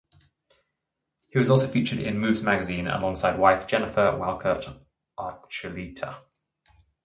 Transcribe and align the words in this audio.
He 1.29 1.37
was 1.37 1.51
also 1.51 1.67
featured 1.67 1.99
in 1.99 2.17
"Moves" 2.17 2.41
magazine, 2.41 2.87
alongside 2.87 3.37
wife 3.37 3.67
Jennifer 3.67 4.17
Walcott 4.17 4.81
Archuleta. 5.19 6.23